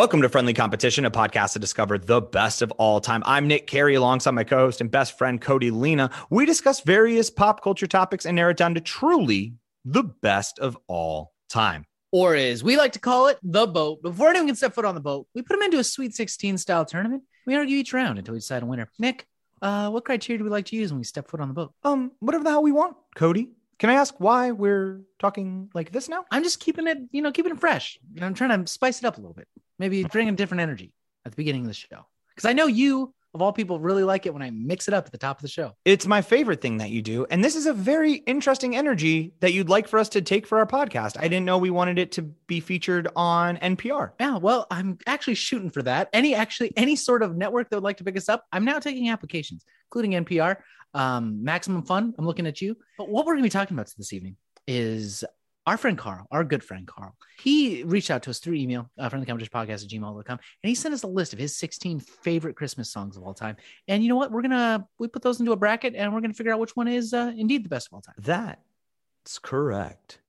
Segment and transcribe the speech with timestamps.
[0.00, 3.22] Welcome to Friendly Competition, a podcast to discover the best of all time.
[3.26, 6.10] I'm Nick Carey alongside my co host and best friend, Cody Lena.
[6.30, 10.78] We discuss various pop culture topics and narrow it down to truly the best of
[10.86, 11.84] all time.
[12.12, 14.00] Or as we like to call it, the boat.
[14.00, 16.56] Before anyone can step foot on the boat, we put them into a Sweet 16
[16.56, 17.24] style tournament.
[17.46, 18.90] We argue each round until we decide a winner.
[18.98, 19.26] Nick,
[19.60, 21.74] uh, what criteria do we like to use when we step foot on the boat?
[21.84, 23.50] Um, whatever the hell we want, Cody.
[23.80, 26.26] Can I ask why we're talking like this now?
[26.30, 27.98] I'm just keeping it, you know, keeping it fresh.
[28.20, 29.48] I'm trying to spice it up a little bit.
[29.78, 30.92] Maybe bring a different energy
[31.24, 32.04] at the beginning of the show.
[32.28, 35.06] Because I know you, of all people, really like it when I mix it up
[35.06, 35.72] at the top of the show.
[35.86, 37.24] It's my favorite thing that you do.
[37.30, 40.58] And this is a very interesting energy that you'd like for us to take for
[40.58, 41.16] our podcast.
[41.18, 44.10] I didn't know we wanted it to be featured on NPR.
[44.20, 46.10] Yeah, well, I'm actually shooting for that.
[46.12, 48.78] Any actually any sort of network that would like to pick us up, I'm now
[48.78, 50.56] taking applications, including NPR,
[50.94, 52.14] um, Maximum Fun.
[52.18, 52.76] I'm looking at you.
[52.98, 55.24] But what we're gonna be talking about this evening is
[55.66, 59.08] our friend Carl, our good friend Carl, he reached out to us through email, uh,
[59.08, 62.00] from the competition podcast at gmail.com, and he sent us a list of his 16
[62.00, 63.56] favorite Christmas songs of all time.
[63.86, 64.32] And you know what?
[64.32, 66.88] We're gonna we put those into a bracket and we're gonna figure out which one
[66.88, 68.16] is uh, indeed the best of all time.
[68.18, 70.20] That's correct.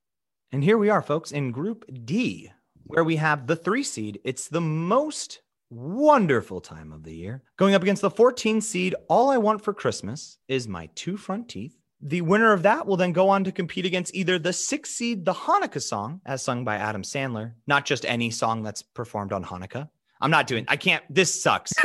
[0.52, 2.52] And here we are, folks, in Group D,
[2.84, 4.20] where we have the three seed.
[4.26, 7.42] It's the most wonderful time of the year.
[7.58, 11.50] Going up against the 14 seed, All I Want for Christmas is My Two Front
[11.50, 11.76] Teeth.
[12.02, 15.24] The winner of that will then go on to compete against either the six seed,
[15.24, 19.44] the Hanukkah song, as sung by Adam Sandler, not just any song that's performed on
[19.44, 19.88] Hanukkah.
[20.20, 21.74] I'm not doing, I can't, this sucks.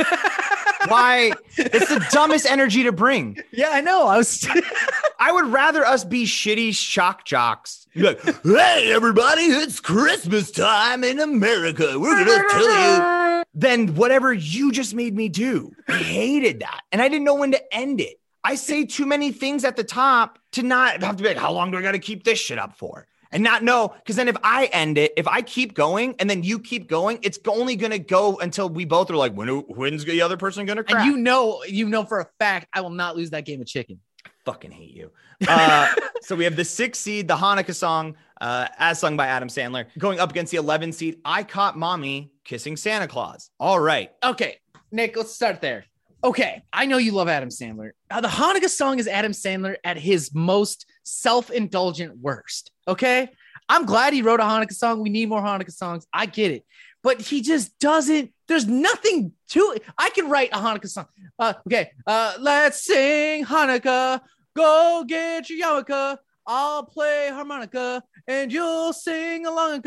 [0.88, 1.32] Why?
[1.56, 3.38] It's the dumbest energy to bring.
[3.52, 4.06] Yeah, I know.
[4.06, 4.46] I was
[5.18, 7.86] I would rather us be shitty shock jocks.
[7.94, 11.98] Be like, hey, everybody, it's Christmas time in America.
[11.98, 13.25] We're going to tell you.
[13.58, 15.72] Than whatever you just made me do.
[15.88, 16.82] I hated that.
[16.92, 18.20] And I didn't know when to end it.
[18.44, 21.50] I say too many things at the top to not have to be like, how
[21.52, 23.08] long do I got to keep this shit up for?
[23.32, 26.44] And not know, because then if I end it, if I keep going and then
[26.44, 30.04] you keep going, it's only going to go until we both are like, when, when's
[30.04, 31.04] the other person going to crack?
[31.04, 33.66] and you know, you know for a fact I will not lose that game of
[33.66, 33.98] chicken.
[34.24, 35.10] I fucking hate you.
[35.48, 35.92] Uh,
[36.22, 39.86] so we have the six seed, the Hanukkah song, uh, as sung by Adam Sandler,
[39.98, 43.50] going up against the 11 seed, I Caught Mommy Kissing Santa Claus.
[43.58, 44.10] All right.
[44.24, 44.58] Okay,
[44.92, 45.84] Nick, let's start there.
[46.24, 47.90] Okay, I know you love Adam Sandler.
[48.10, 52.72] Uh, the Hanukkah song is Adam Sandler at his most self-indulgent worst.
[52.88, 53.30] Okay,
[53.68, 55.00] I'm glad he wrote a Hanukkah song.
[55.00, 56.06] We need more Hanukkah songs.
[56.12, 56.64] I get it,
[57.02, 58.32] but he just doesn't.
[58.48, 59.82] There's nothing to it.
[59.98, 61.06] I can write a Hanukkah song.
[61.38, 64.20] Uh, okay, uh, let's sing Hanukkah.
[64.56, 66.18] Go get your yarmulke.
[66.46, 69.84] I'll play harmonica and you'll sing along.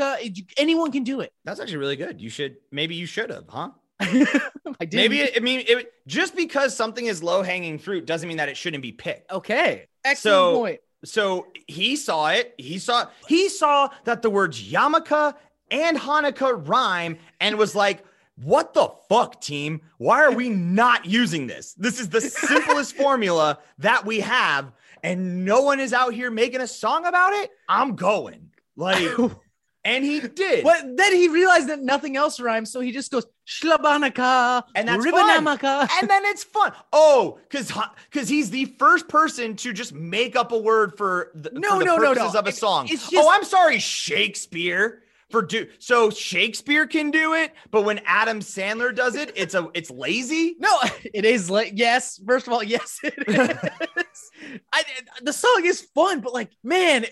[0.57, 1.31] Anyone can do it.
[1.45, 2.19] That's actually really good.
[2.19, 3.69] You should, maybe you should have, huh?
[4.01, 4.93] I did.
[4.93, 8.49] Maybe, it, I mean, it, just because something is low hanging fruit doesn't mean that
[8.49, 9.31] it shouldn't be picked.
[9.31, 9.87] Okay.
[10.03, 10.79] Excellent So- point.
[11.05, 12.53] So he saw it.
[12.57, 15.33] He saw he saw that the words yarmulke
[15.71, 18.03] and Hanukkah rhyme and was like,
[18.35, 19.79] "What the fuck, team?
[19.97, 21.73] Why are we not using this?
[21.75, 24.73] This is the simplest formula that we have,
[25.03, 27.49] and no one is out here making a song about it.
[27.67, 29.17] I'm going like."
[29.85, 30.65] And he did.
[30.65, 35.05] But then he realized that nothing else rhymes, so he just goes shlabanaka And that's
[35.05, 35.87] ribbanamaka.
[36.01, 36.73] and then it's fun.
[36.91, 37.71] Oh, because
[38.11, 41.79] because he's the first person to just make up a word for the, No, for
[41.79, 42.39] the no, no, purposes no.
[42.41, 42.87] of a song.
[42.87, 45.03] just- oh, I'm sorry, Shakespeare.
[45.29, 49.69] For do so Shakespeare can do it, but when Adam Sandler does it, it's a
[49.75, 50.55] it's lazy.
[50.59, 50.75] No,
[51.13, 52.19] it is like yes.
[52.25, 54.31] First of all, yes, it is.
[54.73, 54.83] I,
[55.21, 57.05] the song is fun, but like, man,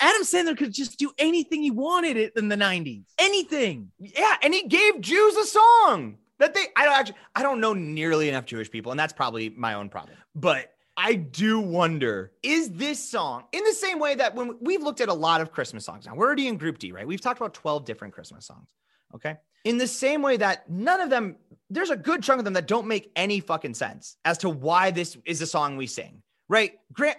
[0.00, 3.04] Adam Sandler could just do anything he wanted it in the '90s.
[3.18, 3.90] Anything.
[3.98, 7.72] Yeah, and he gave Jews a song that they I don't actually I don't know
[7.72, 10.18] nearly enough Jewish people, and that's probably my own problem.
[10.34, 15.00] But I do wonder, is this song in the same way that when we've looked
[15.00, 17.06] at a lot of Christmas songs now, we're already in group D, right?
[17.06, 18.68] We've talked about 12 different Christmas songs.
[19.14, 19.36] Okay.
[19.64, 21.36] In the same way that none of them,
[21.70, 24.90] there's a good chunk of them that don't make any fucking sense as to why
[24.90, 26.72] this is a song we sing, right?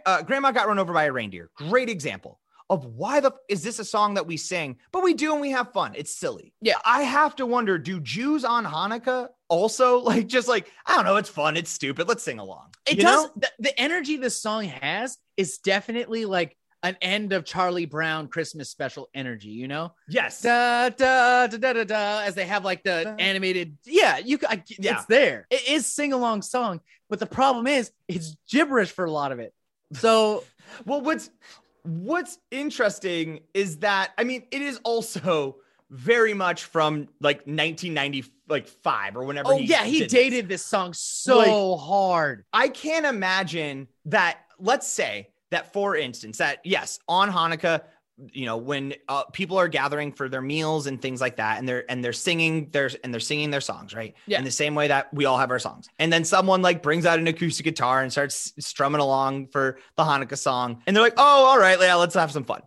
[0.06, 1.50] Uh, Grandma got run over by a reindeer.
[1.56, 2.40] Great example
[2.70, 5.52] of why the is this a song that we sing, but we do and we
[5.52, 5.94] have fun.
[5.96, 6.54] It's silly.
[6.62, 6.76] Yeah.
[6.86, 11.16] I have to wonder, do Jews on Hanukkah also like just like, I don't know,
[11.18, 12.74] it's fun, it's stupid, let's sing along.
[12.88, 13.30] It You does.
[13.36, 18.70] The, the energy this song has is definitely like an end of Charlie Brown Christmas
[18.70, 19.50] special energy.
[19.50, 20.42] You know, Yes.
[20.42, 22.20] da da da da da da.
[22.24, 23.16] As they have like the Da.
[23.20, 23.78] animated.
[23.86, 24.38] Yeah, you.
[24.50, 24.98] I, Yeah.
[24.98, 25.48] It's there.
[25.50, 29.40] It is sing along song, but the problem is it's gibberish for a lot of
[29.40, 29.54] it.
[29.94, 30.44] So
[30.86, 31.30] Well, what's
[31.84, 35.58] what's interesting is that I mean, it is also
[35.94, 39.54] very much from like 1990, like five or whenever.
[39.54, 40.12] oh yeah, he did this.
[40.12, 42.44] dated this song so hard.
[42.52, 44.40] I can't imagine that.
[44.60, 47.82] Let's say that, for instance, that yes, on Hanukkah,
[48.32, 51.68] you know when uh, people are gathering for their meals and things like that and
[51.68, 54.38] they're and they're singing their and they're singing their songs right Yeah.
[54.38, 57.08] in the same way that we all have our songs and then someone like brings
[57.08, 61.16] out an acoustic guitar and starts strumming along for the hanukkah song and they're like
[61.18, 62.62] oh all right yeah let's have some fun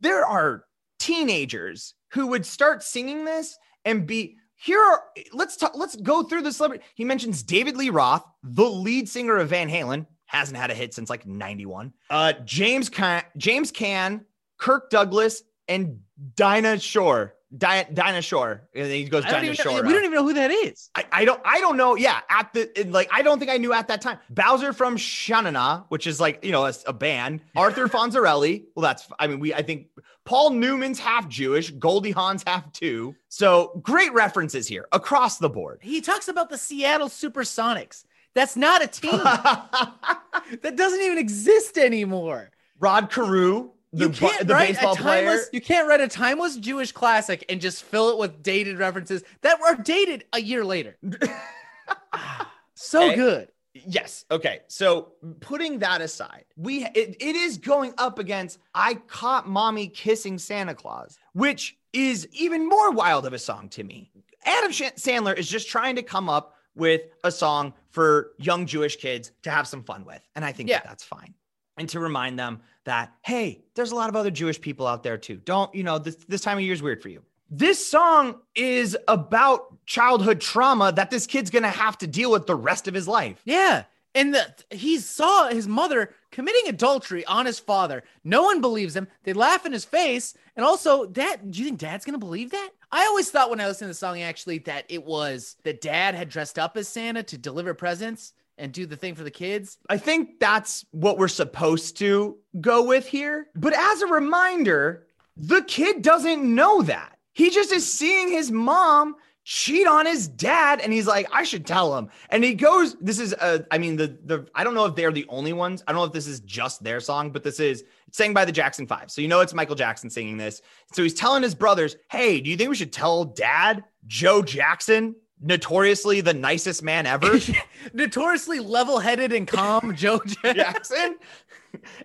[0.00, 0.64] there are
[0.98, 6.42] teenagers who would start singing this and be here are let's talk let's go through
[6.42, 6.84] the celebrity.
[6.94, 10.94] He mentions david lee roth the lead singer of van halen hasn't had a hit
[10.94, 14.24] since like 91 uh james caan james caan
[14.58, 16.00] kirk douglas and
[16.36, 19.92] dinah shore Di- dinah shore and then he goes I don't dinah know, shore we
[19.92, 20.88] don't even know who that is.
[20.94, 21.96] I, I don't I don't know.
[21.96, 24.18] Yeah, at the like I don't think I knew at that time.
[24.30, 27.42] Bowser from Sha Na Na, which is like you know a, a band.
[27.56, 28.64] Arthur Fonzarelli.
[28.74, 29.88] Well, that's I mean we I think
[30.24, 31.70] Paul Newman's half Jewish.
[31.72, 33.14] Goldie Hawn's half too.
[33.28, 35.80] So great references here across the board.
[35.82, 38.04] He talks about the Seattle Supersonics.
[38.34, 39.10] That's not a team.
[39.18, 42.50] that doesn't even exist anymore.
[42.78, 45.24] Rod Carew, the, you can't the write baseball a timeless.
[45.46, 45.48] player.
[45.52, 49.60] You can't write a timeless Jewish classic and just fill it with dated references that
[49.60, 50.96] were dated a year later.
[52.74, 53.14] so Okay.
[53.16, 53.48] good.
[53.74, 54.24] Yes.
[54.30, 54.60] Okay.
[54.68, 60.38] So putting that aside, we it, it is going up against I caught mommy kissing
[60.38, 64.10] Santa Claus, which is even more wild of a song to me.
[64.44, 69.30] Adam Sandler is just trying to come up with a song for young Jewish kids
[69.42, 70.78] to have some fun with, and I think Yeah.
[70.78, 71.34] that that's fine.
[71.82, 75.18] And to remind them that hey, there's a lot of other Jewish people out there
[75.18, 75.34] too.
[75.44, 77.22] Don't you know this this time of year is weird for you.
[77.50, 82.54] This song is about childhood trauma that this kid's gonna have to deal with the
[82.54, 83.42] rest of his life.
[83.44, 83.82] Yeah.
[84.14, 88.04] And the, he saw his mother committing adultery on his father.
[88.22, 89.08] No one believes him.
[89.24, 90.34] They laugh in his face.
[90.54, 92.70] And also, dad, do you think dad's going to believe that?
[92.92, 96.14] I always thought when I listened to the song, actually, that it was that dad
[96.14, 99.78] had dressed up as Santa to deliver presents and do the thing for the kids.
[99.88, 103.48] I think that's what we're supposed to go with here.
[103.54, 105.06] But as a reminder,
[105.36, 107.18] the kid doesn't know that.
[107.32, 111.66] He just is seeing his mom cheat on his dad and he's like I should
[111.66, 112.08] tell him.
[112.30, 115.10] And he goes this is uh I mean the the I don't know if they're
[115.10, 115.82] the only ones.
[115.86, 117.82] I don't know if this is just their song, but this is
[118.12, 119.10] sang by the Jackson 5.
[119.10, 120.62] So you know it's Michael Jackson singing this.
[120.92, 125.16] So he's telling his brothers, "Hey, do you think we should tell dad Joe Jackson,
[125.42, 127.38] notoriously the nicest man ever?"
[127.92, 131.16] Notoriously level headed and calm Joe Jackson.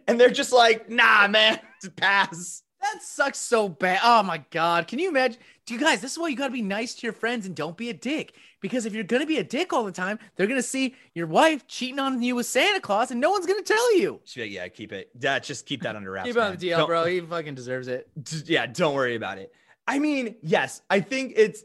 [0.08, 1.60] And they're just like, nah, man,
[1.96, 2.64] pass.
[2.82, 4.00] That sucks so bad.
[4.04, 4.88] Oh my God.
[4.88, 5.40] Can you imagine?
[5.66, 7.54] Do you guys, this is why you got to be nice to your friends and
[7.56, 8.34] don't be a dick.
[8.62, 10.96] Because if you're going to be a dick all the time, they're going to see
[11.14, 14.22] your wife cheating on you with Santa Claus and no one's going to tell you.
[14.36, 15.10] Yeah, keep it.
[15.20, 16.28] Yeah, just keep that under wraps.
[16.30, 17.06] Keep on the DL, Don't- bro.
[17.06, 18.08] He fucking deserves it.
[18.46, 19.52] Yeah, don't worry about it.
[19.88, 21.64] I mean, yes, I think it's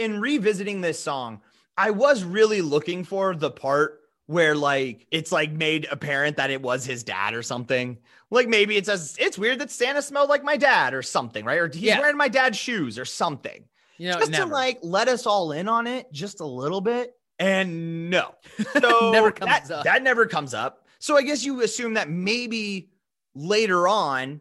[0.00, 1.40] in revisiting this song,
[1.76, 6.62] I was really looking for the part where like it's like made apparent that it
[6.62, 7.98] was his dad or something.
[8.30, 11.58] Like maybe it says it's weird that Santa smelled like my dad or something, right?
[11.58, 11.98] Or he's Yeah.
[11.98, 13.64] wearing my dad's shoes or something.
[13.98, 14.46] You know, just never.
[14.46, 17.14] to like let us all in on it just a little bit.
[17.38, 18.34] And no,
[18.80, 19.84] so Never comes that, up.
[19.84, 20.86] That never comes up.
[20.98, 22.90] So I guess you assume that maybe
[23.34, 24.40] later on,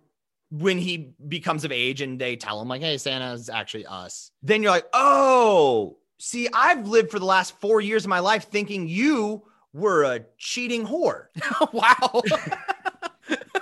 [0.51, 4.63] when he becomes of age and they tell him like, "Hey, Santa's actually us," then
[4.63, 8.87] you're like, "Oh, see, I've lived for the last four years of my life thinking
[8.87, 9.43] you
[9.73, 11.27] were a cheating whore."
[11.73, 12.21] wow.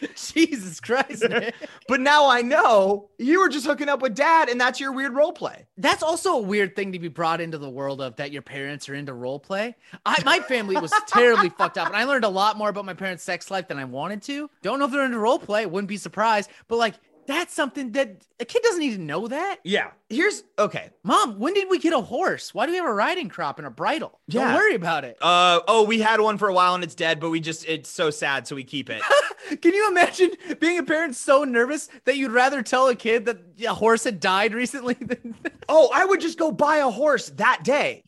[0.14, 1.52] Jesus Christ, man.
[1.88, 5.14] But now I know you were just hooking up with dad, and that's your weird
[5.14, 5.66] role play.
[5.76, 8.88] That's also a weird thing to be brought into the world of that your parents
[8.88, 9.76] are into role play.
[10.04, 12.94] I, my family was terribly fucked up, and I learned a lot more about my
[12.94, 14.50] parents' sex life than I wanted to.
[14.62, 16.94] Don't know if they're into role play, wouldn't be surprised, but like
[17.30, 19.58] that's something that a kid doesn't need to know that.
[19.64, 19.90] Yeah.
[20.08, 20.90] Here's okay.
[21.04, 22.52] Mom, when did we get a horse?
[22.52, 24.18] Why do we have a riding crop and a bridle?
[24.28, 25.16] Don't worry about it.
[25.20, 27.88] Uh oh, we had one for a while and it's dead, but we just it's
[27.88, 29.02] so sad, so we keep it.
[29.62, 33.38] Can you imagine being a parent so nervous that you'd rather tell a kid that
[33.64, 35.34] a horse had died recently than
[35.68, 38.02] oh, I would just go buy a horse that day.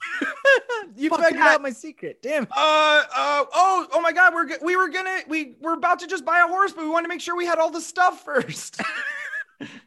[0.97, 1.55] you Fuck figured that.
[1.55, 2.21] out my secret?
[2.23, 2.45] Damn.
[2.45, 6.25] Uh, uh, oh, oh my God, we're we were gonna we were about to just
[6.25, 8.81] buy a horse, but we wanted to make sure we had all the stuff first.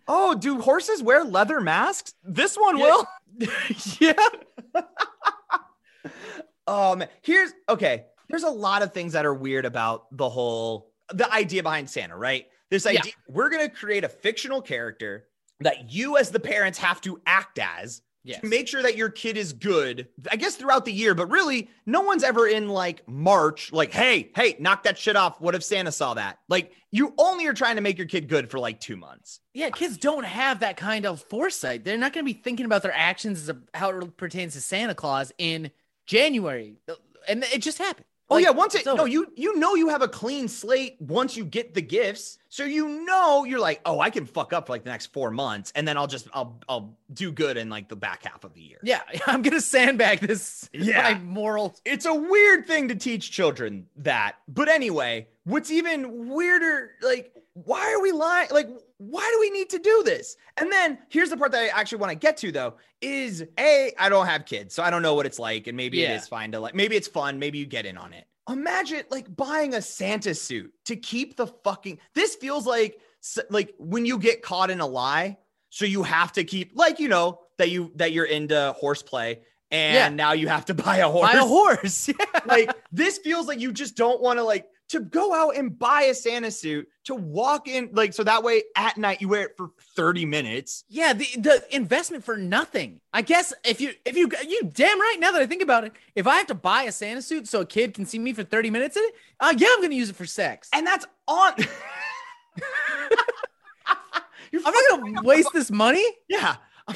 [0.08, 2.13] Oh, do horses wear leather masks?
[2.24, 2.84] This one Yeah.
[2.84, 3.08] will.
[4.00, 4.13] yeah.
[6.67, 8.05] Oh man, um, here's okay.
[8.29, 12.17] There's a lot of things that are weird about the whole the idea behind Santa,
[12.17, 12.46] right?
[12.72, 13.00] This Yeah.
[13.01, 15.27] idea we're gonna create a fictional character
[15.60, 18.41] that you as the parents have to act as Yes.
[18.41, 20.08] to make sure that your kid is good.
[20.32, 24.32] I guess throughout the year, but really, no one's ever in like March, like, hey,
[24.36, 25.39] hey, knock that shit off.
[25.39, 26.39] What if Santa saw that?
[26.50, 29.41] Like, you only are trying to make your kid good for like two months.
[29.53, 31.84] Yeah, kids don't have that kind of foresight.
[31.84, 34.62] They're not going to be thinking about their actions as a, how it pertains to
[34.62, 35.70] Santa Claus in
[36.08, 36.77] January,
[37.27, 38.05] and it just happened.
[38.27, 41.38] Oh Like, yeah, once it no, you you know you have a clean slate once
[41.38, 42.39] you get the gifts.
[42.50, 45.29] So you know you're like, oh, I can fuck up for like the next four
[45.29, 48.53] months, and then I'll just I'll I'll do good in like the back half of
[48.55, 48.79] the year.
[48.82, 50.70] Yeah, I'm gonna sandbag this.
[50.86, 51.13] Yeah.
[51.13, 51.75] my moral.
[51.86, 54.38] It's a weird thing to teach children that.
[54.48, 58.50] But anyway, what's even weirder, like, why are we lying?
[58.51, 60.36] Like, why do we need to do this?
[60.58, 63.92] And then here's the part that I actually want to get to though is A,
[64.00, 65.68] I don't have kids, so I don't know what it's like.
[65.68, 66.14] And maybe Yeah.
[66.14, 67.38] it is fine to like, maybe it's fun.
[67.40, 68.25] Maybe you get in on it.
[68.50, 73.00] Imagine like buying a Santa suit to keep the fucking, this feels like,
[73.50, 75.38] like when you get caught in a lie.
[75.72, 79.42] So you have to keep, like, you know, that you, that you're into horseplay.
[79.72, 80.10] And Yeah.
[80.10, 82.08] now you have to buy a horse Buy a horse.
[82.20, 82.40] Yeah.
[82.46, 86.04] like this feels like you just don't want to like to go out and buy
[86.04, 89.58] a Santa suit to walk in like so that way at night you wear it
[89.58, 90.84] for 30 minutes.
[90.89, 93.01] Yeah, the, the investment for nothing.
[93.13, 95.94] I guess if you if you you damn right now that I think about it,
[96.15, 98.44] if I have to buy a Santa suit so a kid can see me for
[98.44, 100.70] 30 minutes in it, uh yeah, I'm gonna use it for sex.
[100.74, 101.54] And that's on
[104.51, 106.06] You're I'm not gonna waste this money.
[106.30, 106.58] yeah.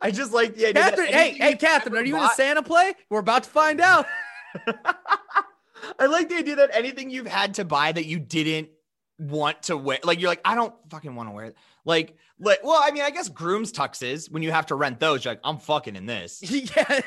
[0.00, 0.82] I just like the idea.
[0.82, 2.94] Catherine, hey, hey, Catherine, are you in a Santa play?
[3.10, 4.06] We're about to find out.
[5.98, 8.68] I like the idea that anything you've had to buy that you didn't
[9.18, 11.56] want to wear, like you're like, I don't fucking want to wear it.
[11.84, 15.24] Like, like, well, I mean, I guess groom's tuxes when you have to rent those,
[15.24, 16.40] you're like, I'm fucking in this.
[16.50, 17.00] yeah.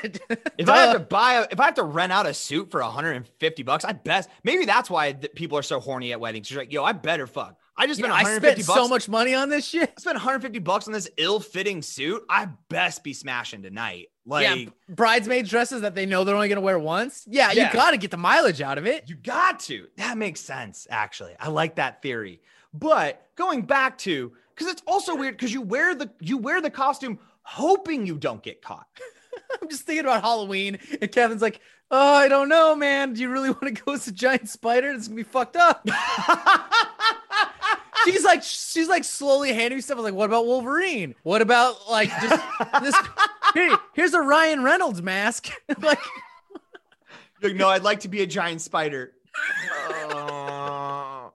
[0.56, 2.80] If I have to buy, a, if I have to rent out a suit for
[2.80, 6.50] 150 bucks, I best maybe that's why th- people are so horny at weddings.
[6.50, 7.58] You're like, yo, I better fuck.
[7.76, 8.86] I just spent Yeah, I 150 spent bucks.
[8.86, 9.92] so much money on this shit.
[9.96, 12.22] I spent 150 bucks on this ill-fitting suit.
[12.28, 14.08] I best be smashing tonight.
[14.28, 17.24] Like, yeah, bridesmaid dresses that they know they're only gonna wear once.
[17.26, 17.66] Yeah, Yeah.
[17.68, 19.08] you gotta get the mileage out of it.
[19.08, 19.88] You got to.
[19.96, 21.34] That makes sense, actually.
[21.40, 22.40] I like that theory.
[22.74, 26.70] But going back to, because it's also weird because you wear the you wear the
[26.70, 28.86] costume hoping you don't get caught.
[29.62, 33.14] I'm just thinking about Halloween, and Kevin's like, "Oh, I don't know, man.
[33.14, 34.90] Do you really want to go as a giant spider?
[34.90, 35.86] It's gonna be fucked up."
[38.04, 39.96] she's like, she's like slowly handing me stuff.
[39.96, 41.14] I was like, "What about Wolverine?
[41.22, 42.42] What about like just
[42.82, 42.96] this?
[43.54, 45.50] Here, here's a Ryan Reynolds mask."
[45.80, 45.98] like,
[47.40, 49.12] You're like, no, I'd like to be a giant spider.
[50.12, 51.28] Uh,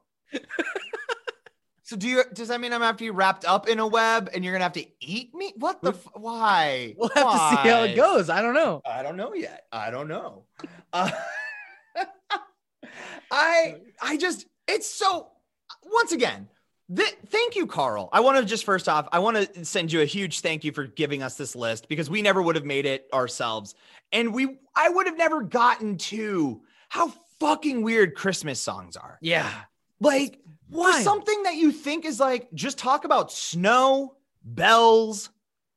[1.84, 2.24] so do you?
[2.34, 4.53] Does that mean I'm gonna have to be wrapped up in a web and you're
[4.53, 5.53] gonna have to eat me?
[5.58, 5.91] What the?
[5.91, 6.96] F- why?
[6.98, 8.29] we'll have to see how it goes.
[8.29, 8.82] I don't know.
[8.86, 9.65] I don't know yet.
[9.72, 10.46] I don't know.
[10.91, 11.12] Uh,
[13.32, 15.29] I I just it's so
[15.84, 16.48] once again.
[16.96, 18.10] Th- thank you, Carl.
[18.12, 20.72] I want to just first off, I want to send you a huge thank you
[20.72, 23.76] for giving us this list because we never would have made it ourselves,
[24.12, 29.18] and we I would have never gotten to how fucking weird Christmas songs are.
[29.22, 29.50] Yeah.
[30.00, 30.40] Like
[30.72, 31.02] for Why?
[31.04, 35.30] something that you think is like just talk about snow, bells,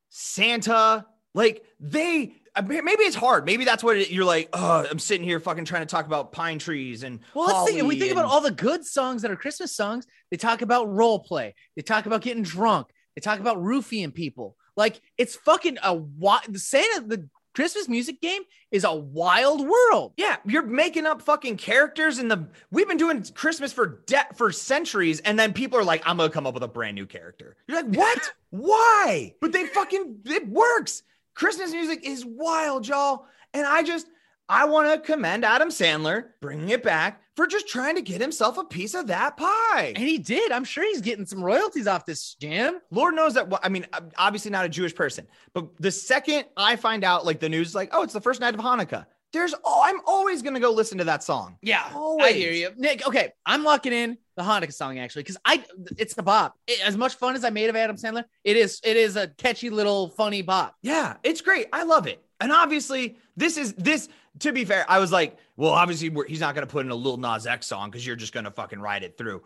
[0.09, 3.45] Santa, like they maybe it's hard.
[3.45, 4.49] Maybe that's what it, you're like.
[4.53, 7.81] Oh, I'm sitting here fucking trying to talk about pine trees and Well, let's think.
[7.81, 10.93] If we think about all the good songs that are Christmas songs, they talk about
[10.93, 11.55] role play.
[11.77, 12.89] They talk about getting drunk.
[13.15, 14.57] They talk about roofing people.
[14.77, 16.43] Like it's fucking a wild.
[16.49, 20.13] The Santa, the Christmas music game is a wild world.
[20.19, 22.49] Yeah, you're making up fucking characters in the.
[22.71, 26.29] We've been doing Christmas for debt for centuries, and then people are like, "I'm gonna
[26.29, 28.33] come up with a brand new character." You're like, "What?
[28.51, 31.03] Why?" But they fucking it works.
[31.37, 34.09] Christmas music is wild, y'all, and I just
[34.49, 38.57] I want to commend Adam Sandler bringing it back for just trying to get himself
[38.57, 39.93] a piece of that pie.
[39.95, 40.51] And he did.
[40.51, 42.79] I'm sure he's getting some royalties off this jam.
[42.91, 43.53] Lord knows that.
[43.63, 47.41] I mean, I'm obviously not a Jewish person, but the second I find out, like
[47.41, 49.05] the news, is like, oh, it's the first night of Hanukkah.
[49.33, 51.59] There's, oh, I'm always gonna go listen to that song.
[51.61, 52.35] Yeah, I Always.
[52.35, 53.07] hear you, Nick.
[53.07, 55.65] Okay, I'm locking in the Hanukkah song actually because I
[55.99, 56.57] it's the bop.
[56.67, 59.29] It- as much fun as I made of Adam Sandler, it is it is a
[59.29, 60.75] catchy little funny bop.
[60.83, 61.67] Yeah, it's great.
[61.73, 62.23] I love it.
[62.41, 64.09] And obviously, this is this.
[64.41, 66.91] To be fair, I was like, well, obviously, we're, he's not going to put in
[66.93, 69.43] a Lil Nas X song because you're just going to fucking ride it through.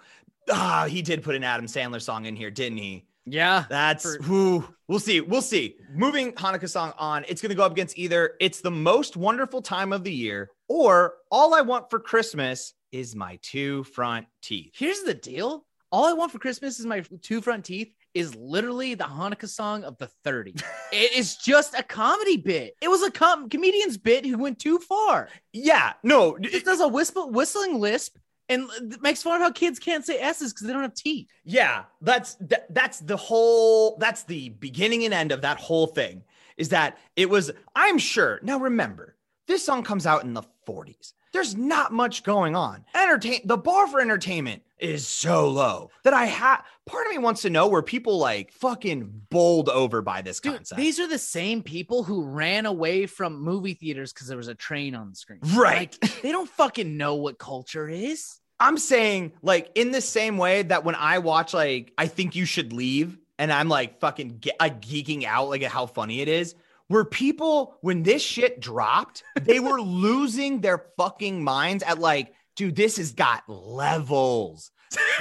[0.50, 3.06] Ah, he did put an Adam Sandler song in here, didn't he?
[3.26, 5.20] Yeah, That's For- whew, we'll see.
[5.20, 5.76] We'll see.
[5.94, 9.62] Moving Hanukkah song on, it's going to go up against either it's the most wonderful
[9.62, 14.72] time of the year or all I want for Christmas is my two front teeth.
[14.74, 15.66] Here's the deal.
[15.92, 19.84] All I want for Christmas is my two front teeth is literally the Hanukkah song
[19.84, 20.54] of the 30.
[20.92, 22.74] it is just a comedy bit.
[22.80, 25.28] It was a com- comedian's bit who went too far.
[25.52, 28.16] Yeah, no, It does a whistle whistling lisp
[28.48, 28.68] and
[29.00, 31.28] makes fun of how kids can't say S's because they don't have teeth.
[31.44, 36.24] Yeah, that's that, that's the whole that's the beginning and end of that whole thing
[36.56, 38.40] is that it was I'm sure.
[38.42, 39.16] Now remember,
[39.46, 41.12] this song comes out in the 40s.
[41.32, 42.84] There's not much going on.
[42.94, 47.42] Entertain the bar for entertainment is so low that I have part of me wants
[47.42, 50.80] to know where people like fucking bowled over by this Dude, concept.
[50.80, 54.54] these are the same people who ran away from movie theaters because there was a
[54.54, 55.40] train on the screen.
[55.54, 55.96] Right.
[56.02, 58.38] Like, they don't fucking know what culture is.
[58.58, 62.44] I'm saying like in the same way that when I watch like I think you
[62.44, 66.28] should leave and I'm like fucking ge- like geeking out like at how funny it
[66.28, 66.54] is.
[66.90, 72.76] Were people when this shit dropped, they were losing their fucking minds at like, dude,
[72.76, 74.70] this has got levels.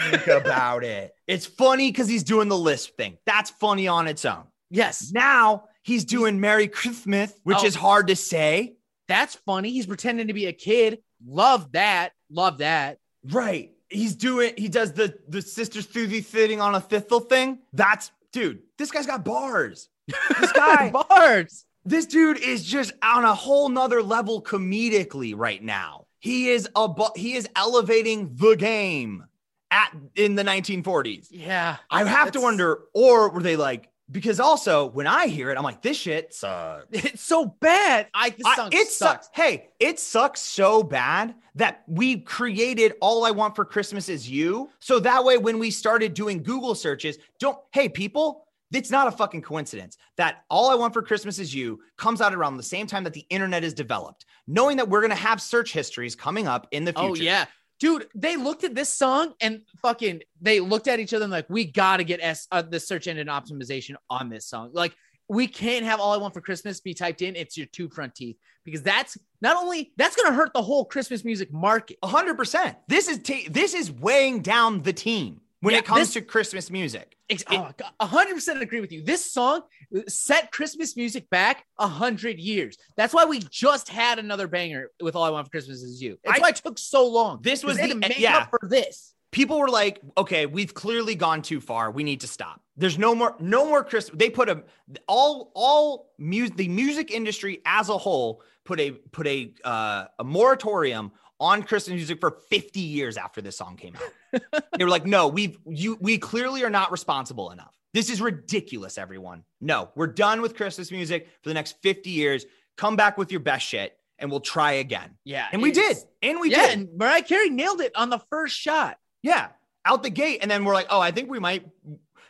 [0.10, 1.14] Think about it.
[1.28, 3.18] It's funny because he's doing the lisp thing.
[3.26, 4.44] That's funny on its own.
[4.72, 7.66] Yes, Now he's doing Merry Christmas, which Oh.
[7.66, 8.76] is hard to say.
[9.08, 9.72] that's funny.
[9.72, 11.00] He's pretending to be a kid.
[11.26, 12.12] Love that.
[12.30, 13.00] Love that.
[13.24, 13.72] Right.
[13.90, 17.60] He's doing he does the the sisters through the sitting on a thistle thing.
[17.74, 19.90] That's dude, this guy's got bars.
[20.40, 21.66] This guy, Bars.
[21.86, 26.06] this dude is just on a whole nother level comedically right now.
[26.20, 29.26] He is a bu- he is elevating the game
[29.72, 31.28] at in the 1940s.
[31.32, 31.78] Yeah.
[31.90, 35.64] I have to wonder, or were they like, because also when I hear it, I'm
[35.64, 36.88] like, this shit sucks.
[36.92, 38.08] It's so bad.
[38.14, 38.96] I I- it sucks.
[38.96, 39.30] sucks.
[39.34, 44.70] Hey, it sucks so bad that we created All I Want for Christmas Is You.
[44.80, 49.12] So that way, when we started doing Google searches, don't, hey, people, it's not a
[49.12, 52.88] fucking coincidence that All I Want for Christmas Is You comes out around the same
[52.88, 56.48] time that the internet is developed, knowing that we're going to have search histories coming
[56.48, 57.10] up in the future.
[57.10, 57.46] Oh yeah.
[57.80, 61.50] Dude, they looked at this song and fucking they looked at each other and like,
[61.50, 64.72] we gotta get S uh, the search engine optimization on this song.
[64.74, 64.94] Like,
[65.30, 67.38] we can't have all I want for Christmas be typed in.
[67.38, 68.36] It's your two front teeth
[68.66, 71.98] because that's not only that's gonna hurt the whole Christmas music market.
[72.04, 72.76] Hundred percent.
[72.90, 76.22] This is ta- this is weighing down the team when Yeah, it comes this- to
[76.22, 77.16] Christmas music.
[77.52, 79.04] Oh, a hundred percent agree with you.
[79.04, 79.62] This song
[80.08, 82.76] set Christmas music back a hundred years.
[82.98, 86.18] That's why we just had another banger with "All I Want for Christmas Is You."
[86.24, 87.40] That's I- why it took so long.
[87.44, 88.38] This was the- make yeah.
[88.40, 89.14] up for this.
[89.32, 91.92] people were like, okay, we've clearly gone too far.
[91.92, 92.62] We need to stop.
[92.76, 94.10] There's no more, no more Chris.
[94.12, 94.64] They put a
[95.08, 100.24] all all music the music industry as a whole put a put a uh, a
[100.24, 104.42] moratorium on Christmas music for 50 years after this song came out.
[104.78, 107.76] they were like, no, we've you we clearly are not responsible enough.
[107.94, 109.44] This is ridiculous, everyone.
[109.62, 112.46] No, we're done with Christmas music for the next 50 years.
[112.78, 115.16] Come back with your best shit and we'll try again.
[115.24, 115.98] Yeah, And we did.
[116.22, 116.80] And we yeah, did.
[116.80, 118.98] and Mariah Carey nailed it on the first shot.
[119.22, 119.48] Yeah,
[119.86, 121.66] out the gate, and then we're like, oh, I think we might.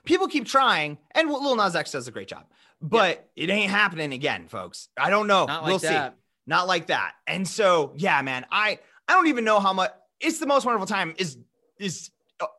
[0.06, 2.46] People keep trying, and Lil Nas X does a great job,
[2.82, 4.88] but it ain't happening again, folks.
[4.98, 5.46] I don't know.
[5.46, 6.14] Like we'll that.
[6.14, 6.18] see.
[6.48, 7.14] Not like that.
[7.28, 9.92] And so, yeah, man, I I don't even know how much.
[10.22, 11.16] It's the most wonderful time.
[11.18, 11.38] Is
[11.80, 12.12] is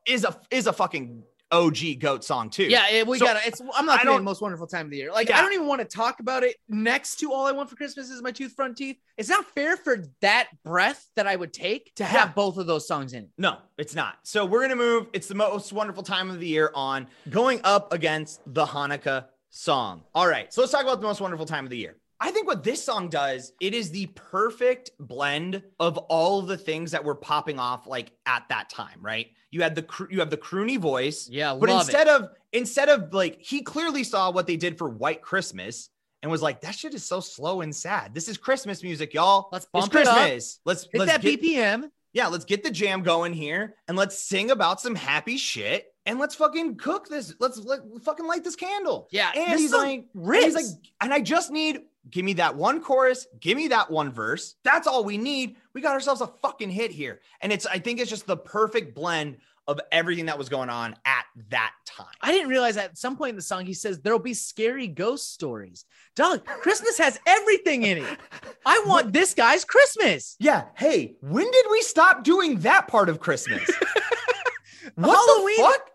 [0.06, 2.64] is a is a fucking OG goat song too.
[2.64, 3.40] Yeah, it, we So, gotta.
[3.46, 3.60] It's.
[3.74, 5.12] I'm not the most wonderful time of the year.
[5.12, 5.38] Like Yeah.
[5.38, 8.10] I don't even want to talk about it next to all I want for Christmas
[8.10, 8.96] is my tooth front teeth.
[9.16, 12.32] It's not fair for that breath that I would take to have Yeah.
[12.34, 13.30] both of those songs in it.
[13.38, 14.18] No, it's not.
[14.24, 15.06] So we're gonna move.
[15.12, 20.02] It's the most wonderful time of the year on going up against the Hanukkah song.
[20.14, 21.96] All right, so let's talk about the most wonderful time of the year.
[22.22, 26.90] I think what this song does, it is the perfect blend of all the things
[26.90, 29.28] that were popping off like at that time, right?
[29.50, 33.12] You had the cr- you have the croony voice, Yeah, but instead of instead of
[33.14, 35.88] like he clearly saw what they did for White Christmas
[36.22, 38.12] and was like, that shit is so slow and sad.
[38.14, 39.48] This is Christmas music, y'all.
[39.50, 40.16] Let's It's bump it up.
[40.18, 40.60] Christmas.
[40.66, 40.82] Let's.
[40.84, 41.90] Hit let's that get, BPM.
[42.12, 46.18] yeah, let's get the jam going here and let's sing about some happy shit and
[46.18, 47.34] let's fucking cook this.
[47.40, 49.08] Let's let, fucking light this candle.
[49.10, 50.44] Yeah, And he's like, rips.
[50.44, 50.64] he's like,
[51.00, 51.80] and I just need
[52.10, 54.56] give me that one chorus, give me that one verse.
[54.64, 55.56] That's all we need.
[55.74, 57.20] We got ourselves a fucking hit here.
[57.40, 60.96] And it's I think it's just the perfect blend of everything that was going on
[61.04, 62.06] at that time.
[62.20, 65.32] I didn't realize at some point in the song he says there'll be scary ghost
[65.32, 65.84] stories.
[66.16, 68.18] Dog, Christmas has everything in it.
[68.66, 70.36] I want this guy's Christmas.
[70.40, 70.64] Yeah.
[70.76, 73.62] Hey, when did we stop doing that part of Christmas?
[74.96, 75.90] what Halloween- the fuck?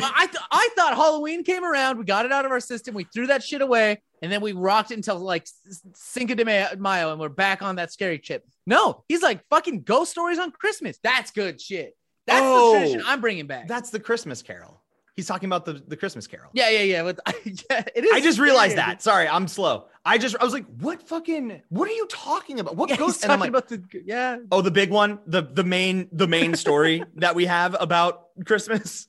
[0.00, 3.04] I th- I thought Halloween came around, we got it out of our system, we
[3.04, 5.46] threw that shit away, and then we rocked it until like
[5.94, 8.44] Cinco de Mayo, and we're back on that scary chip.
[8.66, 10.98] No, he's like fucking ghost stories on Christmas.
[11.02, 11.96] That's good shit.
[12.26, 13.68] That's Oh, the tradition I'm bringing back.
[13.68, 14.80] That's the Christmas Carol.
[15.16, 16.48] He's talking about the, the Christmas Carol.
[16.52, 17.02] yeah, yeah, yeah.
[17.02, 18.12] With, yeah it is.
[18.12, 18.86] I just realized scary.
[18.86, 19.02] that.
[19.02, 19.86] Sorry, I'm slow.
[20.04, 22.76] I just I was like, what fucking what are you talking about?
[22.76, 23.24] What Yeah, ghost?
[23.24, 24.36] And I'm talking like, about the yeah.
[24.52, 29.08] oh, the big one, the the main the main story that we have about Christmas.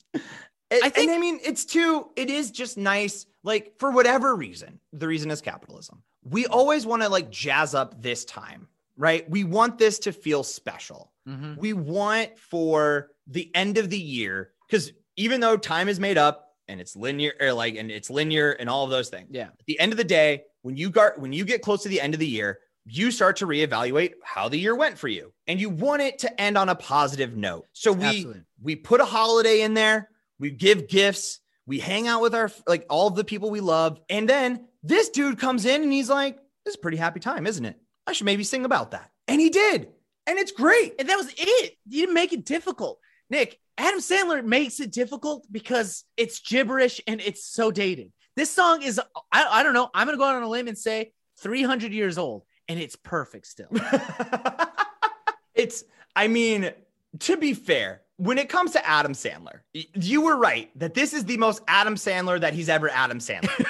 [0.72, 2.10] I think- think I mean it's too.
[2.16, 3.26] It is just nice.
[3.42, 6.02] Like for whatever reason, the reason is capitalism.
[6.22, 9.28] We always want to like jazz up this time, right?
[9.28, 11.12] We want this to feel special.
[11.28, 11.58] Mhm.
[11.58, 16.56] we want for the end of the year because even though time is made up
[16.66, 19.48] and it's linear or like and it's linear and all of those things Yeah.
[19.48, 22.00] at the end of the day when you got when you get close to the
[22.00, 25.60] end of the year you start to reevaluate how the year went for you and
[25.60, 27.66] you want it to end on a positive note.
[27.74, 28.42] So we Absolutely.
[28.62, 30.08] we put a holiday in there,
[30.40, 34.00] we give gifts, we hang out with our like all of the people we love,
[34.08, 37.46] and then this dude comes in and he's like, "This is a pretty happy time,
[37.46, 37.76] isn't it?
[38.06, 39.88] I should maybe sing about that." And he did.
[40.26, 40.94] And it's great.
[40.98, 41.76] And that was it.
[41.88, 42.98] You didn't make it difficult.
[43.30, 48.12] Nick, Adam Sandler makes it difficult because it's gibberish and it's so dated.
[48.36, 49.00] This song is,
[49.32, 51.92] I, I don't know, I'm going to go out on a limb and say 300
[51.92, 53.68] years old and it's perfect still.
[55.54, 56.72] it's, I mean,
[57.20, 61.24] to be fair, when it comes to Adam Sandler, you were right that this is
[61.24, 63.64] the most Adam Sandler that he's ever Adam Sandler.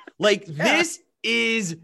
[0.20, 1.76] like, this is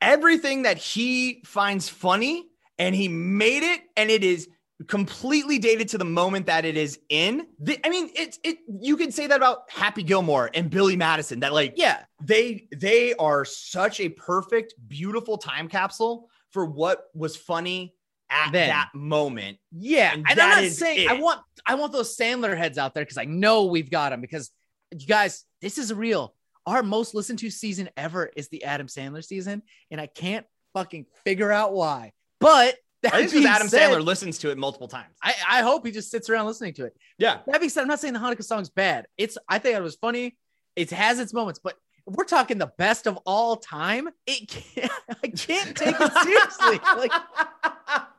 [0.00, 4.48] everything that he finds funny and he made it and it is
[4.88, 7.46] completely dated to the moment that it is in.
[7.60, 11.40] The, I mean, it's it you could say that about Happy Gilmore and Billy Madison
[11.40, 12.00] that like yeah.
[12.20, 17.94] they they are such a perfect beautiful time capsule for what was funny
[18.30, 18.68] at Then.
[18.68, 20.12] that moment Yeah.
[20.12, 23.18] And And, I'm not saying I want, I want those Sandler heads out there because
[23.18, 24.50] I know we've got them because
[24.92, 26.34] you guys, this is real.
[26.66, 29.62] Our most listened to season ever is the Adam Sandler season.
[29.90, 32.12] And I can't fucking figure out why.
[32.38, 35.14] But that I think Adam said, Sandler listens to it multiple times.
[35.22, 36.96] I, I hope he just sits around listening to it.
[37.18, 37.38] Yeah.
[37.46, 39.06] That being said, I'm not saying the Hanukkah song's bad.
[39.16, 40.36] It's I think it was funny.
[40.76, 44.08] It has its moments, but we're talking the best of all time.
[44.26, 44.92] It can't
[45.24, 46.80] I can't take it seriously.
[46.96, 47.12] Like,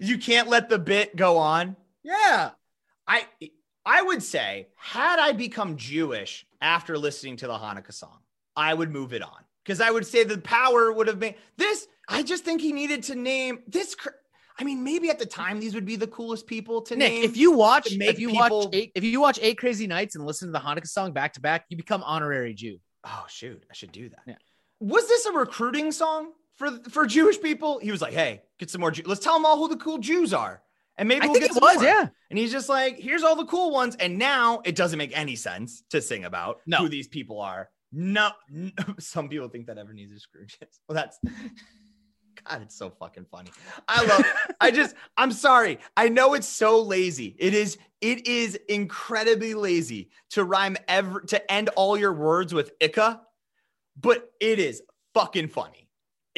[0.00, 1.76] you can't let the bit go on.
[2.02, 2.50] yeah.
[3.06, 3.24] I
[3.86, 8.18] I would say, had I become Jewish after listening to the Hanukkah song,
[8.54, 11.86] I would move it on because I would say the power would have been this.
[12.08, 13.94] I just think he needed to name this.
[13.94, 14.10] cr-
[14.60, 17.22] I mean, maybe at the time these would be the coolest people to Nick, name.
[17.22, 20.26] if you watch if you people- watch eight, if you watch eight crazy nights and
[20.26, 22.78] listen to the Hanukkah song back to back, you become honorary Jew.
[23.04, 24.20] oh shoot, I should do that.
[24.26, 24.34] Yeah.
[24.80, 27.78] Was this a recruiting song for for Jewish people?
[27.78, 28.90] He was like, hey, get some more.
[28.90, 30.62] Jew- Let's tell them all who the cool Jews are,
[30.96, 31.84] and maybe we'll think get it some was, more.
[31.84, 32.08] yeah.
[32.30, 33.96] And he's just like, here's all the cool ones.
[33.96, 36.78] And now it doesn't make any sense to sing about No.
[36.78, 37.70] who these people are.
[37.90, 38.70] No, no.
[38.98, 40.78] some people think that Ebenezer Scrooge is.
[40.88, 41.18] Well, that's
[42.48, 43.50] God, it's so fucking funny.
[43.88, 44.24] I love
[44.60, 45.78] I just I'm sorry.
[45.96, 47.34] I know it's so lazy.
[47.38, 52.70] It is it is incredibly lazy to rhyme ever to end all your words with
[52.80, 53.20] ika,
[54.00, 54.82] but it is
[55.14, 55.87] fucking funny.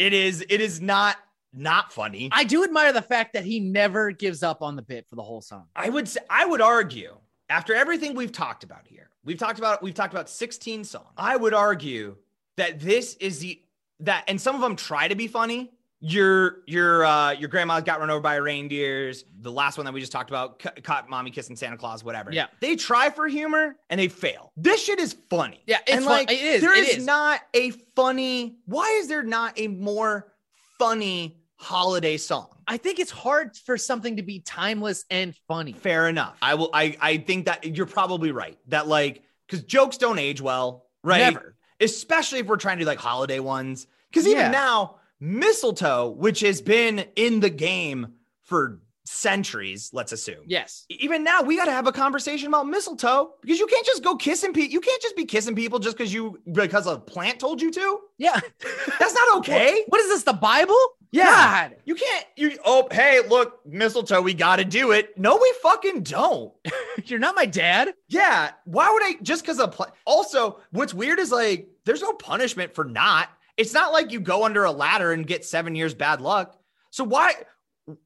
[0.00, 1.18] It is it is not
[1.52, 2.30] not funny.
[2.32, 5.22] I do admire the fact that he never gives up on the bit for the
[5.22, 5.66] whole song.
[5.76, 7.18] I would say I would argue
[7.50, 11.04] after everything we've talked about here, we've talked about we've talked about 16 songs.
[11.18, 12.16] I would argue
[12.56, 13.60] that this is the
[14.00, 15.70] that and some of them try to be funny.
[16.02, 19.24] Your your uh your grandma got run over by reindeers.
[19.42, 22.32] The last one that we just talked about, ca- caught mommy kissing Santa Claus, whatever.
[22.32, 22.46] Yeah.
[22.60, 24.50] they try for humor and they fail.
[24.56, 25.62] This shit is funny.
[25.66, 27.06] Yeah, it's and fun- like it is, There it is is.
[27.06, 28.56] not a funny.
[28.64, 30.32] Why is there not a more
[30.78, 32.46] funny holiday song?
[32.66, 35.72] I think it's hard for something to be timeless and funny.
[35.74, 36.38] Fair enough.
[36.40, 36.70] I will.
[36.72, 38.56] I I think that you're probably right.
[38.68, 41.18] That like because jokes don't age well, right?
[41.18, 41.56] Never.
[41.78, 43.86] Especially if we're trying to do like holiday ones.
[44.10, 44.50] Because even Yeah.
[44.50, 48.80] now, mistletoe, which has been in the game for
[49.11, 50.44] centuries, let's assume.
[50.46, 50.87] Yes.
[50.88, 54.16] Even now, we got to have a conversation about mistletoe because you can't just go
[54.16, 54.72] kissing people.
[54.72, 58.00] You can't just be kissing people just because you because a plant told you to.
[58.18, 58.40] Yeah.
[58.98, 59.85] That's not okay.
[59.88, 60.22] What is this?
[60.22, 60.78] The Bible?
[61.12, 61.68] Yeah.
[61.68, 61.76] God.
[61.85, 62.26] You can't.
[62.37, 64.22] You oh hey look mistletoe.
[64.22, 65.18] We got to do it.
[65.18, 66.52] No, we fucking don't.
[67.04, 67.94] You're not my dad.
[68.09, 68.52] Yeah.
[68.64, 72.74] Why would I just because of pla- also what's weird is like there's no punishment
[72.74, 73.28] for not.
[73.60, 76.58] It's not like you go under a ladder and get seven years bad luck.
[76.90, 77.34] So why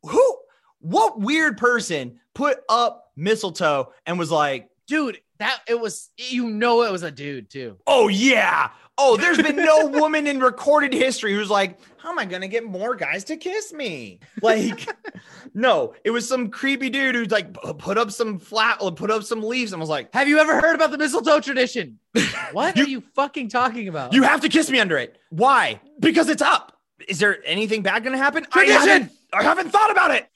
[0.02, 0.36] who
[0.80, 6.82] what weird person put up mistletoe and was like, Dude, that it was you know
[6.82, 7.78] it was a dude too.
[7.86, 8.70] oh yeah.
[8.96, 12.64] Oh, there's been no woman in recorded history who's like, how am I gonna get
[12.64, 14.20] more guys to kiss me?
[14.42, 14.88] Like,
[15.54, 19.42] no, it was some creepy dude who's like put up some flat, put up some
[19.42, 21.98] leaves, and was like, Have you ever heard about the mistletoe tradition?
[22.52, 24.12] What You- are you fucking talking about?
[24.12, 25.18] You have to kiss me under it.
[25.30, 25.80] Why?
[25.98, 26.78] Because it's up.
[27.09, 28.46] Is there anything bad going to happen?
[28.52, 28.78] I Tradition!
[28.88, 30.28] haven't, I haven't thought about it.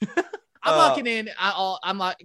[0.61, 1.29] I'm Uh, locking in.
[1.39, 2.19] I- I'll, I'm lock,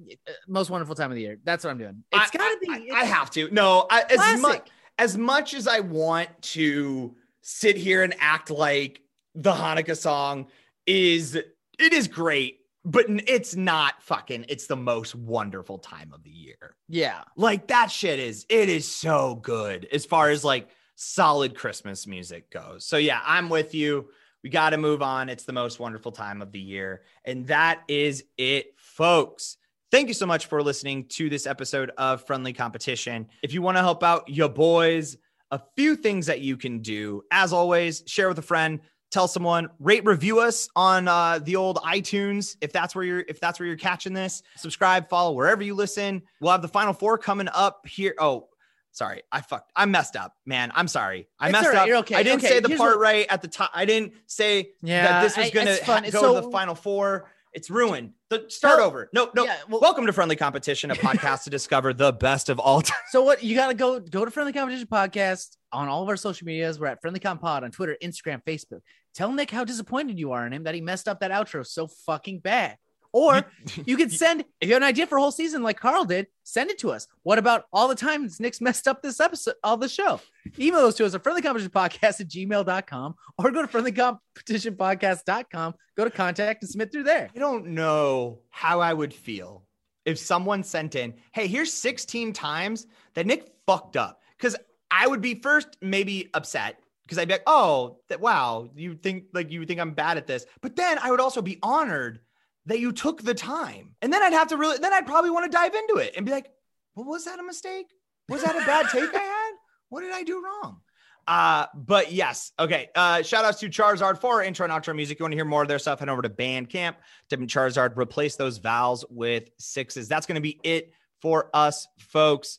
[0.48, 1.38] most wonderful time of the year.
[1.44, 2.02] That's what I'm doing.
[2.10, 2.90] It's I- gotta be.
[2.90, 3.48] I, I have to.
[3.52, 4.66] No, I, as much
[4.98, 9.00] as much as I want to sit here and act like
[9.34, 10.46] the Hanukkah song
[10.86, 14.46] is it is great, but it's not fucking.
[14.48, 16.76] It's the most wonderful time of the year.
[16.88, 17.22] yeah.
[17.36, 22.50] Like that shit is it is so good as far as like solid Christmas music
[22.50, 22.86] goes.
[22.86, 24.08] So yeah, I'm with you.
[24.42, 25.28] We got to move on.
[25.30, 27.02] It's the most wonderful time of the year.
[27.24, 29.56] And that is it, folks.
[29.94, 33.28] Thank you so much for listening to this episode of Friendly Competition.
[33.44, 35.16] If you want to help out your boys,
[35.52, 37.22] a few things that you can do.
[37.30, 38.80] As always, share with a friend,
[39.12, 43.38] tell someone, rate, review us on uh, the old iTunes if that's where you're if
[43.38, 44.42] that's where you're catching this.
[44.56, 46.22] Subscribe, follow wherever you listen.
[46.40, 48.16] We'll have the final four coming up here.
[48.18, 48.48] Oh,
[48.90, 49.70] sorry, I fucked.
[49.76, 50.72] I messed up, man.
[50.74, 51.28] I'm sorry.
[51.38, 51.86] I It's messed right, up.
[51.86, 52.16] you're okay.
[52.16, 53.70] I didn't Okay, say the part what- right at the top.
[53.72, 56.02] I didn't say Yeah, that this was I- gonna it's fun.
[56.02, 57.30] ha- go So- to the final four.
[57.54, 58.14] It's ruined.
[58.30, 58.84] The, start No.
[58.86, 59.08] over.
[59.12, 59.44] No, no.
[59.44, 62.98] Yeah, well- Welcome to Friendly Competition, a podcast to discover the best of all time.
[63.10, 66.46] So what you gotta go go to Friendly Competition Podcast on all of our social
[66.46, 66.80] medias.
[66.80, 68.80] We're at Friendly Comp Pod on Twitter, Instagram, Facebook.
[69.14, 71.86] Tell Nick how disappointed you are in him that he messed up that outro so
[71.86, 72.76] fucking bad.
[73.14, 73.46] Or
[73.86, 76.26] you could send if you have an idea for a whole season like Carl did,
[76.42, 77.06] send it to us.
[77.22, 80.20] What about all the times Nick's messed up this episode of the show?
[80.58, 86.62] Email those to us at friendlycompetitionpodcast at gmail.com or go to friendlycompetitionpodcast.com, go to contact
[86.62, 87.30] and submit through there.
[87.34, 89.64] I don't know how I would feel
[90.04, 94.20] if someone sent in, hey, here's 16 times that Nick fucked up.
[94.36, 94.56] Because
[94.90, 99.26] I would be first maybe upset because I'd be like, oh, that wow, you think
[99.32, 100.46] like you think I'm bad at this.
[100.60, 102.18] But then I would also be honored
[102.66, 103.94] that you took the time.
[104.02, 106.24] And then I'd have to really, then I'd probably want to dive into it and
[106.24, 106.50] be like,
[106.94, 107.86] well, was that a mistake?
[108.28, 109.52] Was that a bad take I had?
[109.90, 110.80] What did I do wrong?
[111.26, 112.88] Uh, but yes, okay.
[112.94, 115.18] Uh, shout outs to Charizard for our intro and outro music.
[115.18, 116.00] You want to hear more of their stuff?
[116.00, 116.96] Head over to Bandcamp.
[117.30, 120.08] Type in Charizard, replace those vowels with sixes.
[120.08, 122.58] That's going to be it for us, folks.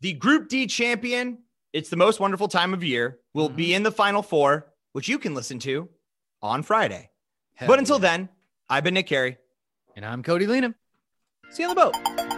[0.00, 1.38] The Group D champion,
[1.72, 5.18] it's the most wonderful time of year, will be in the final four, which you
[5.18, 5.88] can listen to
[6.42, 7.10] on Friday.
[7.66, 8.28] but until then,
[8.68, 9.38] I've been Nick Carey.
[9.96, 10.74] And I'm Cody Lena.
[11.50, 12.33] See you on the boat.